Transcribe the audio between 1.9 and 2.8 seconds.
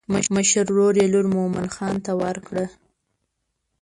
ته ورکړه.